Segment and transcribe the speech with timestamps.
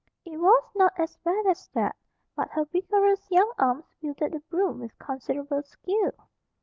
[0.25, 1.95] It was not as bad as that,
[2.35, 6.13] but her vigorous young arms wielded the broom with considerable skill.